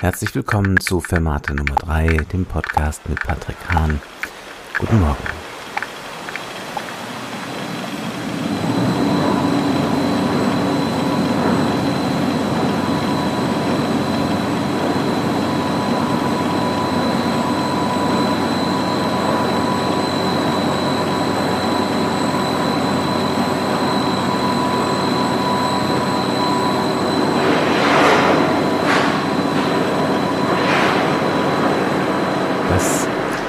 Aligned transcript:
Herzlich 0.00 0.32
willkommen 0.32 0.78
zu 0.78 1.00
Fermate 1.00 1.56
Nummer 1.56 1.74
3, 1.74 2.06
dem 2.32 2.44
Podcast 2.44 3.08
mit 3.08 3.18
Patrick 3.18 3.56
Hahn. 3.68 4.00
Guten 4.78 5.00
Morgen. 5.00 5.24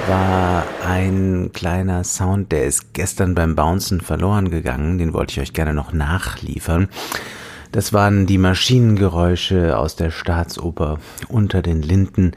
war 0.09 0.64
ein 0.88 1.48
kleiner 1.59 2.05
Sound, 2.05 2.54
der 2.54 2.63
ist 2.63 2.94
gestern 2.94 3.36
beim 3.36 3.54
Bouncen 3.54 4.00
verloren 4.00 4.50
gegangen. 4.50 4.98
Den 4.98 5.12
wollte 5.12 5.34
ich 5.34 5.41
euch 5.41 5.52
gerne 5.52 5.73
noch 5.73 5.91
nachliefern. 5.91 6.88
Das 7.72 7.94
waren 7.94 8.26
die 8.26 8.40
Maschinengeräusche 8.40 9.78
aus 9.78 9.96
der 9.96 10.09
Staatsoper 10.09 10.98
unter 11.28 11.62
den 11.62 11.84
Linden, 11.84 12.31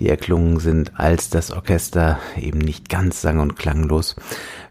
die 0.00 0.08
erklungen 0.08 0.58
sind, 0.58 0.98
als 0.98 1.30
das 1.30 1.52
Orchester 1.52 2.18
eben 2.36 2.58
nicht 2.58 2.88
ganz 2.88 3.20
sang- 3.20 3.38
und 3.38 3.54
klanglos 3.54 4.16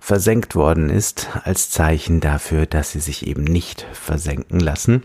versenkt 0.01 0.53
worden 0.53 0.89
ist, 0.89 1.29
als 1.45 1.69
Zeichen 1.69 2.19
dafür, 2.19 2.65
dass 2.65 2.91
sie 2.91 2.99
sich 2.99 3.25
eben 3.25 3.45
nicht 3.45 3.87
versenken 3.93 4.59
lassen. 4.59 5.03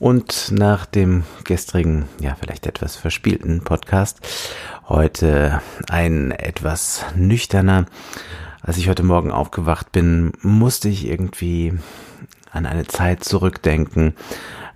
Und 0.00 0.50
nach 0.50 0.84
dem 0.84 1.22
gestrigen, 1.44 2.06
ja 2.20 2.36
vielleicht 2.40 2.66
etwas 2.66 2.96
verspielten 2.96 3.62
Podcast, 3.62 4.18
heute 4.88 5.62
ein 5.88 6.32
etwas 6.32 7.04
nüchterner. 7.14 7.86
Als 8.62 8.78
ich 8.78 8.88
heute 8.88 9.04
Morgen 9.04 9.30
aufgewacht 9.30 9.92
bin, 9.92 10.32
musste 10.42 10.88
ich 10.88 11.06
irgendwie 11.06 11.78
an 12.52 12.66
eine 12.66 12.86
Zeit 12.86 13.24
zurückdenken, 13.24 14.14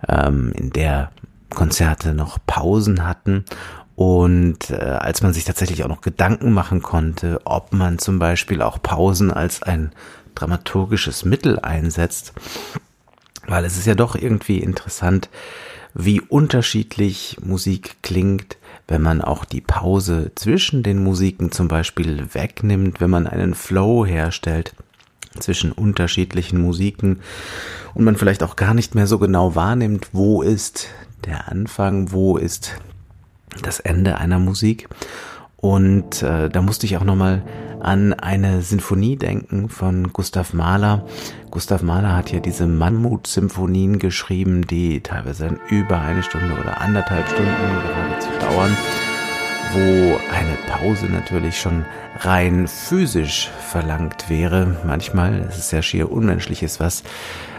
ähm, 0.08 0.52
in 0.54 0.70
der 0.70 1.10
Konzerte 1.50 2.14
noch 2.14 2.38
Pausen 2.46 3.06
hatten 3.06 3.44
und 3.96 4.70
äh, 4.70 4.74
als 4.74 5.22
man 5.22 5.32
sich 5.32 5.44
tatsächlich 5.44 5.84
auch 5.84 5.88
noch 5.88 6.00
Gedanken 6.00 6.52
machen 6.52 6.82
konnte, 6.82 7.40
ob 7.44 7.72
man 7.72 7.98
zum 7.98 8.18
Beispiel 8.18 8.60
auch 8.60 8.82
Pausen 8.82 9.30
als 9.30 9.62
ein 9.62 9.92
dramaturgisches 10.34 11.24
Mittel 11.24 11.60
einsetzt, 11.60 12.32
weil 13.46 13.64
es 13.64 13.76
ist 13.76 13.86
ja 13.86 13.94
doch 13.94 14.16
irgendwie 14.16 14.58
interessant, 14.58 15.28
wie 15.94 16.20
unterschiedlich 16.20 17.38
Musik 17.40 17.96
klingt, 18.02 18.56
wenn 18.88 19.00
man 19.00 19.22
auch 19.22 19.44
die 19.44 19.60
Pause 19.60 20.32
zwischen 20.34 20.82
den 20.82 21.02
Musiken 21.02 21.52
zum 21.52 21.68
Beispiel 21.68 22.34
wegnimmt, 22.34 23.00
wenn 23.00 23.10
man 23.10 23.28
einen 23.28 23.54
Flow 23.54 24.04
herstellt 24.04 24.74
zwischen 25.38 25.72
unterschiedlichen 25.72 26.60
Musiken 26.60 27.20
und 27.94 28.04
man 28.04 28.16
vielleicht 28.16 28.42
auch 28.42 28.56
gar 28.56 28.74
nicht 28.74 28.94
mehr 28.94 29.06
so 29.06 29.18
genau 29.18 29.54
wahrnimmt, 29.54 30.08
wo 30.12 30.42
ist 30.42 30.88
der 31.24 31.48
Anfang, 31.48 32.12
wo 32.12 32.36
ist 32.36 32.72
das 33.62 33.80
Ende 33.80 34.18
einer 34.18 34.38
Musik. 34.38 34.88
Und 35.56 36.22
äh, 36.22 36.50
da 36.50 36.60
musste 36.60 36.84
ich 36.84 36.98
auch 36.98 37.04
nochmal 37.04 37.42
an 37.80 38.12
eine 38.12 38.60
Sinfonie 38.60 39.16
denken 39.16 39.70
von 39.70 40.12
Gustav 40.12 40.52
Mahler. 40.52 41.06
Gustav 41.50 41.82
Mahler 41.82 42.14
hat 42.14 42.30
ja 42.32 42.40
diese 42.40 42.66
Mammut-Symphonien 42.66 43.98
geschrieben, 43.98 44.66
die 44.66 45.00
teilweise 45.00 45.58
über 45.70 46.00
eine 46.00 46.22
Stunde 46.22 46.54
oder 46.60 46.80
anderthalb 46.80 47.26
Stunden 47.28 47.50
geradezu 47.82 48.28
dauern, 48.40 48.76
wo 49.74 50.20
eine 50.32 50.56
Pause 50.68 51.06
natürlich 51.06 51.58
schon 51.58 51.84
rein 52.20 52.68
physisch 52.68 53.50
verlangt 53.68 54.30
wäre. 54.30 54.76
Manchmal, 54.86 55.44
es 55.48 55.58
ist 55.58 55.72
ja 55.72 55.82
schier 55.82 56.12
Unmenschliches, 56.12 56.78
was 56.78 57.02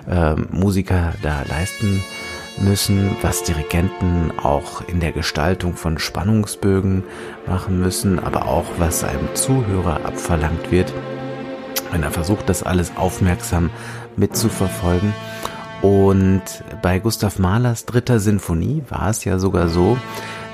äh, 0.09 0.36
Musiker 0.52 1.14
da 1.22 1.44
leisten 1.50 2.02
müssen, 2.58 3.18
was 3.22 3.44
Dirigenten 3.44 4.31
auch 4.42 4.88
in 4.88 5.02
der 5.02 5.12
Gestaltung 5.12 5.76
von 5.76 6.00
Spannungsbögen 6.00 7.03
machen 7.48 7.81
müssen, 7.81 8.20
aber 8.20 8.47
auch 8.47 8.66
was 8.78 9.03
einem 9.03 9.36
Zuhörer 9.36 10.06
abverlangt 10.06 10.72
wird, 10.72 10.94
wenn 11.92 12.03
er 12.03 12.12
versucht, 12.12 12.47
das 12.47 12.64
alles 12.64 12.94
aufmerksam 12.96 13.72
mitzuverfolgen. 14.16 15.14
Und 15.82 16.44
bei 16.82 17.00
Gustav 17.00 17.40
Mahlers 17.40 17.86
dritter 17.86 18.20
Sinfonie 18.22 18.84
war 18.90 19.09
es 19.09 19.26
ja 19.26 19.38
sogar 19.38 19.68
so, 19.68 19.97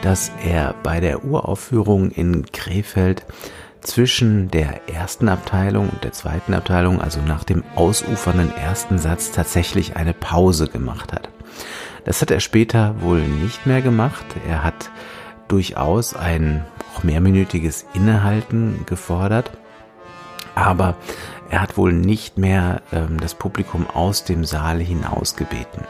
dass 0.01 0.31
er 0.43 0.75
bei 0.83 0.99
der 0.99 1.23
Uraufführung 1.23 2.11
in 2.11 2.45
Krefeld 2.51 3.25
zwischen 3.81 4.49
der 4.51 4.87
ersten 4.89 5.27
Abteilung 5.27 5.89
und 5.89 6.03
der 6.03 6.13
zweiten 6.13 6.53
Abteilung, 6.53 7.01
also 7.01 7.19
nach 7.21 7.43
dem 7.43 7.63
ausufernden 7.75 8.55
ersten 8.55 8.99
Satz, 8.99 9.31
tatsächlich 9.31 9.95
eine 9.95 10.13
Pause 10.13 10.67
gemacht 10.67 11.13
hat. 11.13 11.29
Das 12.05 12.21
hat 12.21 12.31
er 12.31 12.39
später 12.39 12.95
wohl 13.01 13.21
nicht 13.21 13.65
mehr 13.65 13.81
gemacht. 13.81 14.25
Er 14.47 14.63
hat 14.63 14.89
durchaus 15.47 16.15
ein 16.15 16.65
auch 16.95 17.03
mehrminütiges 17.03 17.85
Innehalten 17.93 18.85
gefordert, 18.85 19.51
aber 20.55 20.95
er 21.49 21.61
hat 21.61 21.77
wohl 21.77 21.93
nicht 21.93 22.37
mehr 22.37 22.81
ähm, 22.91 23.19
das 23.19 23.35
Publikum 23.35 23.85
aus 23.87 24.23
dem 24.23 24.45
Saal 24.45 24.79
hinaus 24.79 25.35
gebeten. 25.35 25.85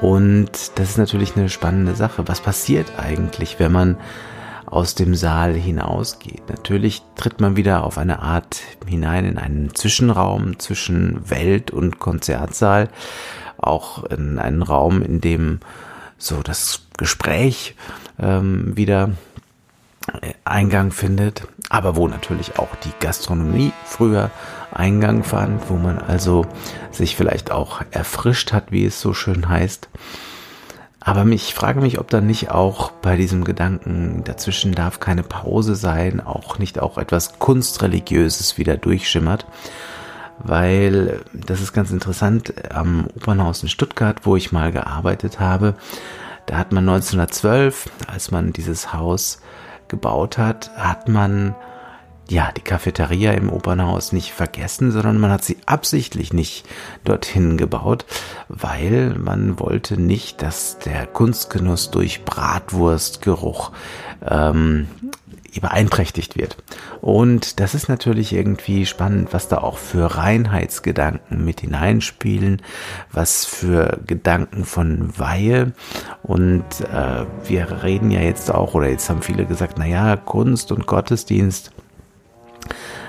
Und 0.00 0.50
das 0.74 0.90
ist 0.90 0.98
natürlich 0.98 1.36
eine 1.36 1.48
spannende 1.48 1.94
Sache. 1.94 2.28
Was 2.28 2.40
passiert 2.40 2.92
eigentlich, 2.98 3.58
wenn 3.58 3.72
man 3.72 3.96
aus 4.66 4.94
dem 4.94 5.14
Saal 5.14 5.54
hinausgeht? 5.54 6.42
Natürlich 6.48 7.02
tritt 7.14 7.40
man 7.40 7.56
wieder 7.56 7.84
auf 7.84 7.96
eine 7.96 8.20
Art 8.20 8.60
hinein 8.86 9.24
in 9.24 9.38
einen 9.38 9.74
Zwischenraum 9.74 10.58
zwischen 10.58 11.30
Welt 11.30 11.70
und 11.70 11.98
Konzertsaal 11.98 12.88
auch 13.56 14.04
in 14.04 14.38
einen 14.38 14.62
Raum, 14.62 15.02
in 15.02 15.20
dem 15.20 15.60
so 16.18 16.42
das 16.42 16.86
Gespräch 16.98 17.74
ähm, 18.18 18.76
wieder 18.76 19.12
Eingang 20.44 20.92
findet, 20.92 21.46
aber 21.68 21.96
wo 21.96 22.08
natürlich 22.08 22.58
auch 22.58 22.74
die 22.84 22.92
Gastronomie 23.00 23.72
früher 23.84 24.30
Eingang 24.72 25.24
fand, 25.24 25.68
wo 25.68 25.74
man 25.74 25.98
also 25.98 26.46
sich 26.90 27.16
vielleicht 27.16 27.50
auch 27.50 27.82
erfrischt 27.90 28.52
hat, 28.52 28.70
wie 28.70 28.84
es 28.84 29.00
so 29.00 29.14
schön 29.14 29.48
heißt. 29.48 29.88
Aber 31.00 31.24
ich 31.26 31.54
frage 31.54 31.80
mich, 31.80 32.00
ob 32.00 32.10
da 32.10 32.20
nicht 32.20 32.50
auch 32.50 32.90
bei 32.90 33.16
diesem 33.16 33.44
Gedanken, 33.44 34.22
dazwischen 34.24 34.74
darf 34.74 34.98
keine 34.98 35.22
Pause 35.22 35.76
sein, 35.76 36.20
auch 36.20 36.58
nicht 36.58 36.80
auch 36.80 36.98
etwas 36.98 37.38
Kunstreligiöses 37.38 38.58
wieder 38.58 38.76
durchschimmert 38.76 39.46
weil 40.38 41.20
das 41.32 41.60
ist 41.60 41.72
ganz 41.72 41.90
interessant. 41.90 42.52
Am 42.72 43.06
Opernhaus 43.16 43.62
in 43.62 43.68
Stuttgart, 43.68 44.20
wo 44.24 44.36
ich 44.36 44.52
mal 44.52 44.72
gearbeitet 44.72 45.40
habe, 45.40 45.74
da 46.46 46.58
hat 46.58 46.72
man 46.72 46.88
1912, 46.88 47.90
als 48.06 48.30
man 48.30 48.52
dieses 48.52 48.92
Haus 48.92 49.40
gebaut 49.88 50.38
hat, 50.38 50.70
hat 50.76 51.08
man 51.08 51.54
ja 52.28 52.50
die 52.56 52.60
Cafeteria 52.60 53.32
im 53.32 53.50
Opernhaus 53.50 54.12
nicht 54.12 54.32
vergessen, 54.32 54.90
sondern 54.90 55.18
man 55.18 55.30
hat 55.30 55.44
sie 55.44 55.58
absichtlich 55.66 56.32
nicht 56.32 56.66
dorthin 57.04 57.56
gebaut, 57.56 58.04
weil 58.48 59.14
man 59.18 59.60
wollte 59.60 60.00
nicht, 60.00 60.42
dass 60.42 60.78
der 60.78 61.06
Kunstgenuss 61.06 61.90
durch 61.90 62.24
Bratwurstgeruch 62.24 63.72
ähm, 64.28 64.88
beeinträchtigt 65.60 66.36
wird. 66.36 66.56
Und 67.00 67.60
das 67.60 67.74
ist 67.74 67.88
natürlich 67.88 68.32
irgendwie 68.32 68.86
spannend, 68.86 69.32
was 69.32 69.48
da 69.48 69.58
auch 69.58 69.78
für 69.78 70.16
Reinheitsgedanken 70.16 71.44
mit 71.44 71.60
hineinspielen, 71.60 72.62
was 73.12 73.44
für 73.44 73.98
Gedanken 74.06 74.64
von 74.64 75.18
Weihe. 75.18 75.72
Und 76.22 76.64
äh, 76.92 77.24
wir 77.44 77.82
reden 77.82 78.10
ja 78.10 78.20
jetzt 78.20 78.52
auch, 78.52 78.74
oder 78.74 78.88
jetzt 78.88 79.08
haben 79.10 79.22
viele 79.22 79.44
gesagt, 79.46 79.78
naja, 79.78 80.16
Kunst 80.16 80.72
und 80.72 80.86
Gottesdienst, 80.86 81.72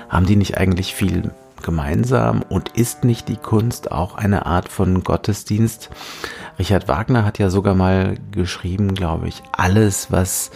haben 0.08 0.26
die 0.26 0.36
nicht 0.36 0.56
eigentlich 0.56 0.94
viel 0.94 1.32
gemeinsam 1.62 2.42
und 2.48 2.70
ist 2.70 3.04
nicht 3.04 3.28
die 3.28 3.36
Kunst 3.36 3.92
auch 3.92 4.16
eine 4.16 4.46
Art 4.46 4.68
von 4.68 5.04
Gottesdienst? 5.04 5.90
Richard 6.58 6.88
Wagner 6.88 7.24
hat 7.24 7.38
ja 7.38 7.50
sogar 7.50 7.74
mal 7.74 8.16
geschrieben, 8.32 8.94
glaube 8.94 9.28
ich, 9.28 9.42
alles, 9.52 10.10
was 10.10 10.50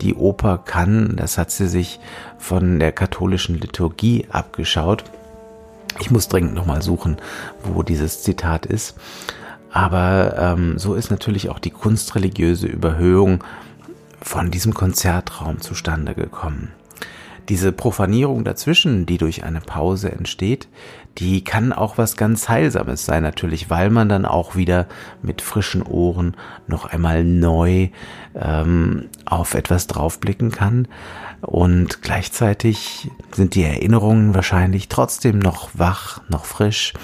die 0.00 0.14
Oper 0.14 0.58
kann, 0.58 1.14
das 1.16 1.36
hat 1.36 1.50
sie 1.50 1.68
sich 1.68 2.00
von 2.38 2.78
der 2.78 2.92
katholischen 2.92 3.58
Liturgie 3.58 4.26
abgeschaut. 4.30 5.04
Ich 6.00 6.10
muss 6.10 6.28
dringend 6.28 6.54
nochmal 6.54 6.80
suchen, 6.80 7.18
wo 7.62 7.82
dieses 7.82 8.22
Zitat 8.22 8.64
ist. 8.64 8.96
Aber 9.70 10.36
ähm, 10.38 10.78
so 10.78 10.94
ist 10.94 11.10
natürlich 11.10 11.50
auch 11.50 11.58
die 11.58 11.70
kunstreligiöse 11.70 12.66
Überhöhung 12.66 13.44
von 14.20 14.50
diesem 14.50 14.72
Konzertraum 14.74 15.60
zustande 15.60 16.14
gekommen. 16.14 16.72
Diese 17.48 17.72
Profanierung 17.72 18.44
dazwischen, 18.44 19.06
die 19.06 19.18
durch 19.18 19.44
eine 19.44 19.60
Pause 19.60 20.12
entsteht, 20.12 20.68
die 21.18 21.44
kann 21.44 21.72
auch 21.72 21.98
was 21.98 22.16
ganz 22.16 22.48
Heilsames 22.48 23.04
sein 23.04 23.22
natürlich, 23.22 23.68
weil 23.68 23.90
man 23.90 24.08
dann 24.08 24.24
auch 24.24 24.56
wieder 24.56 24.86
mit 25.22 25.42
frischen 25.42 25.82
Ohren 25.82 26.36
noch 26.66 26.86
einmal 26.86 27.24
neu 27.24 27.88
ähm, 28.34 29.08
auf 29.26 29.54
etwas 29.54 29.86
draufblicken 29.86 30.50
kann. 30.50 30.88
Und 31.42 32.02
gleichzeitig 32.02 33.10
sind 33.32 33.54
die 33.54 33.64
Erinnerungen 33.64 34.34
wahrscheinlich 34.34 34.88
trotzdem 34.88 35.38
noch 35.38 35.70
wach, 35.74 36.20
noch 36.28 36.44
frisch. 36.44 36.94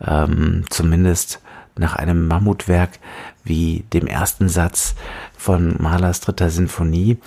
Ähm, 0.00 0.64
zumindest 0.70 1.40
nach 1.76 1.96
einem 1.96 2.28
Mammutwerk 2.28 2.98
wie 3.44 3.84
dem 3.92 4.06
ersten 4.06 4.48
Satz 4.48 4.94
von 5.36 5.76
Mahlers 5.80 6.20
dritter 6.20 6.50
Sinfonie. 6.50 7.18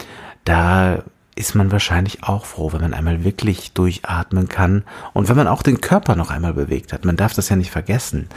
Da 0.45 1.03
ist 1.35 1.53
man 1.53 1.71
wahrscheinlich 1.71 2.23
auch 2.23 2.45
froh, 2.45 2.71
wenn 2.71 2.81
man 2.81 2.93
einmal 2.93 3.25
wirklich 3.25 3.73
durchatmen 3.73 4.47
kann 4.47 4.83
und 5.13 5.27
wenn 5.27 5.35
man 5.35 5.47
auch 5.47 5.63
den 5.63 5.81
Körper 5.81 6.15
noch 6.15 6.31
einmal 6.31 6.53
bewegt 6.53 6.93
hat. 6.93 7.03
Man 7.03 7.17
darf 7.17 7.33
das 7.33 7.49
ja 7.49 7.57
nicht 7.57 7.71
vergessen, 7.71 8.29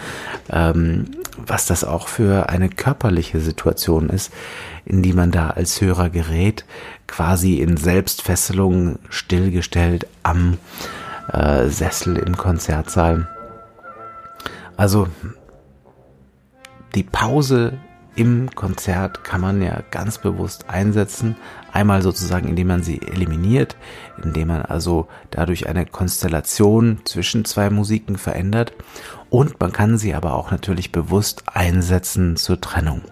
ähm, 0.50 1.06
was 1.36 1.66
das 1.66 1.84
auch 1.84 2.08
für 2.08 2.48
eine 2.48 2.68
körperliche 2.68 3.40
Situation 3.40 4.10
ist, 4.10 4.32
in 4.84 5.02
die 5.02 5.12
man 5.12 5.30
da 5.30 5.50
als 5.50 5.80
Hörer 5.80 6.10
gerät, 6.10 6.64
quasi 7.06 7.60
in 7.60 7.76
Selbstfesselung 7.76 8.98
stillgestellt 9.10 10.06
am 10.24 10.58
äh, 11.32 11.68
Sessel 11.68 12.16
im 12.16 12.36
Konzertsaal. 12.36 13.28
Also 14.76 15.06
die 16.96 17.04
Pause 17.04 17.78
im 18.18 18.50
Konzert 18.50 19.22
kann 19.22 19.40
man 19.40 19.62
ja 19.62 19.80
ganz 19.92 20.18
bewusst 20.18 20.68
einsetzen. 20.68 21.36
Einmal 21.72 22.02
sozusagen, 22.02 22.48
indem 22.48 22.66
man 22.66 22.82
sie 22.82 23.00
eliminiert, 23.00 23.76
indem 24.24 24.48
man 24.48 24.62
also 24.62 25.06
dadurch 25.30 25.68
eine 25.68 25.86
Konstellation 25.86 26.98
zwischen 27.04 27.44
zwei 27.44 27.70
Musiken 27.70 28.18
verändert. 28.18 28.72
Und 29.30 29.60
man 29.60 29.70
kann 29.70 29.98
sie 29.98 30.16
aber 30.16 30.34
auch 30.34 30.50
natürlich 30.50 30.90
bewusst 30.90 31.44
einsetzen 31.46 32.34
zur 32.34 32.60
Trennung. 32.60 33.02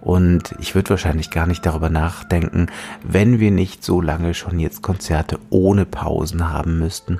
Und 0.00 0.54
ich 0.60 0.76
würde 0.76 0.90
wahrscheinlich 0.90 1.32
gar 1.32 1.48
nicht 1.48 1.66
darüber 1.66 1.90
nachdenken, 1.90 2.68
wenn 3.02 3.40
wir 3.40 3.50
nicht 3.50 3.82
so 3.82 4.00
lange 4.00 4.34
schon 4.34 4.60
jetzt 4.60 4.82
Konzerte 4.82 5.40
ohne 5.50 5.84
Pausen 5.84 6.48
haben 6.52 6.78
müssten, 6.78 7.18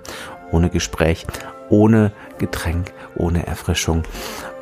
ohne 0.52 0.70
Gespräch, 0.70 1.26
ohne 1.68 2.12
Getränk, 2.38 2.92
ohne 3.16 3.44
Erfrischung. 3.44 4.04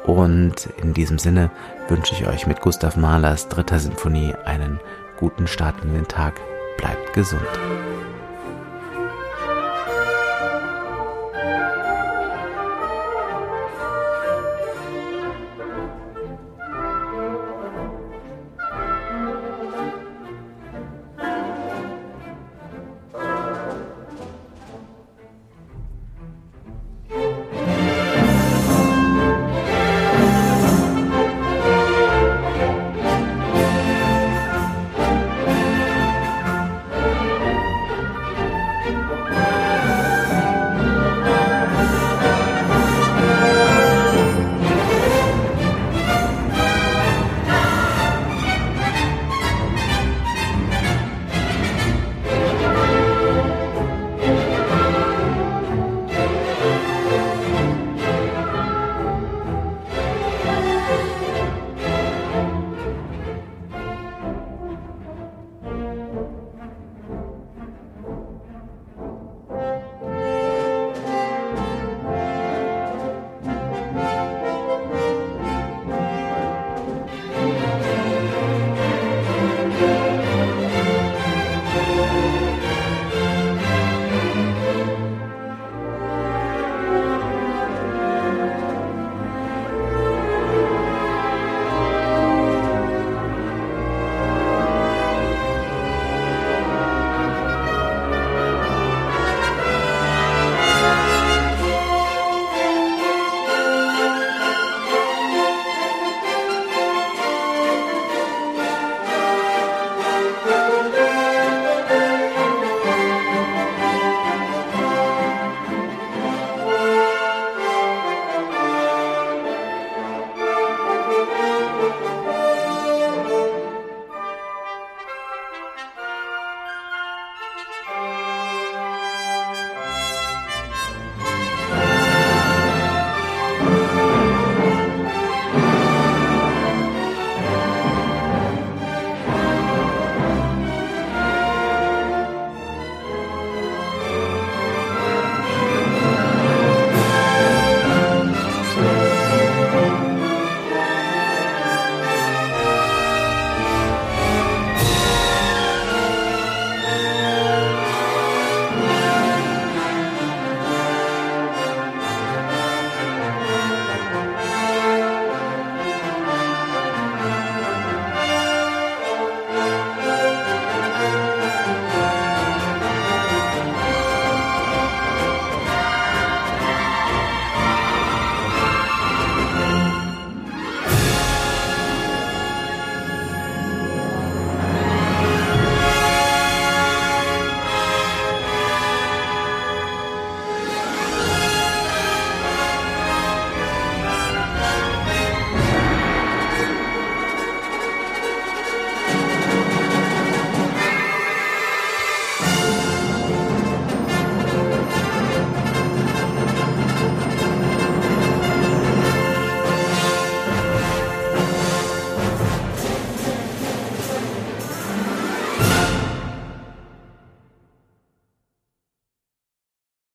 Und 0.06 0.68
in 0.80 0.94
diesem 0.94 1.18
Sinne 1.18 1.50
wünsche 1.88 2.14
ich 2.14 2.26
euch 2.26 2.46
mit 2.46 2.60
Gustav 2.60 2.96
Mahlers 2.96 3.48
dritter 3.48 3.78
Sinfonie 3.78 4.34
einen 4.44 4.80
guten 5.18 5.46
Start 5.46 5.82
in 5.82 5.92
den 5.92 6.06
Tag. 6.06 6.34
Bleibt 6.78 7.12
gesund. 7.12 7.42